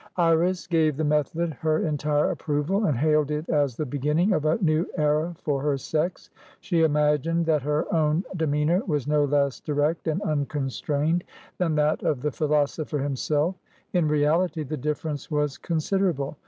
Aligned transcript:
Iris 0.17 0.65
gave 0.65 0.97
the 0.97 1.03
method 1.03 1.53
her 1.59 1.85
entire 1.85 2.31
approval, 2.31 2.87
and 2.87 2.97
hailed 2.97 3.29
it 3.29 3.47
as 3.49 3.75
the 3.77 3.85
beginning 3.85 4.33
of 4.33 4.45
a 4.45 4.57
new 4.59 4.87
era 4.97 5.35
for 5.37 5.61
her 5.61 5.77
sex. 5.77 6.31
She 6.59 6.81
imagined 6.81 7.45
that 7.45 7.61
her 7.61 7.85
own 7.93 8.23
demeanour 8.35 8.81
was 8.87 9.07
no 9.07 9.25
less 9.25 9.59
direct 9.59 10.07
and 10.07 10.19
unconstrained 10.23 11.23
than 11.59 11.75
that 11.75 12.01
of 12.01 12.23
the 12.23 12.31
philosopher 12.31 12.97
himself; 12.97 13.53
in 13.93 14.07
reality, 14.07 14.63
the 14.63 14.75
difference 14.75 15.29
was 15.29 15.59
considerable. 15.59 16.35